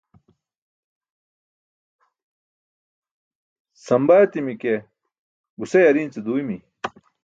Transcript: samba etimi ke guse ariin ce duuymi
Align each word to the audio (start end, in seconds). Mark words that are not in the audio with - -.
samba 3.85 4.13
etimi 4.25 4.53
ke 4.61 4.73
guse 5.59 5.79
ariin 5.89 6.11
ce 6.13 6.19
duuymi 6.25 6.57